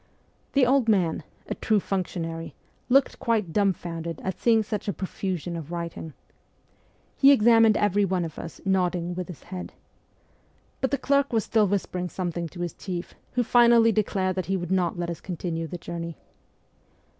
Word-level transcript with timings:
The 0.53 0.65
old 0.65 0.89
man 0.89 1.21
a 1.47 1.53
true 1.53 1.79
functionary 1.79 2.55
looked 2.89 3.19
quite 3.19 3.53
dumbfounded 3.53 4.19
at 4.23 4.39
seeing 4.39 4.63
such 4.63 4.87
a 4.87 4.93
profusion 4.93 5.55
of 5.55 5.71
writing. 5.71 6.13
He 7.15 7.31
examined 7.31 7.77
every 7.77 8.03
one 8.03 8.25
of 8.25 8.39
us, 8.39 8.59
nodding 8.65 9.13
with 9.13 9.27
his 9.27 9.43
head. 9.43 9.73
But 10.79 10.89
the 10.89 10.97
clerk 10.97 11.31
was 11.31 11.43
still 11.43 11.67
whispering 11.67 12.09
something 12.09 12.49
to 12.49 12.61
his 12.61 12.73
chief, 12.73 13.13
who 13.33 13.43
finally 13.43 13.91
declared 13.91 14.37
that 14.37 14.47
he 14.47 14.57
would 14.57 14.71
not 14.71 14.97
let 14.97 15.11
us 15.11 15.21
continue 15.21 15.67
the 15.67 15.77
journey. 15.77 16.17